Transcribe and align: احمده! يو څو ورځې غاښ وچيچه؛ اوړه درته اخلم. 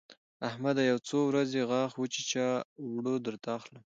احمده! 0.49 0.81
يو 0.91 0.97
څو 1.07 1.17
ورځې 1.29 1.67
غاښ 1.69 1.91
وچيچه؛ 1.97 2.47
اوړه 2.83 3.13
درته 3.25 3.49
اخلم. 3.57 3.83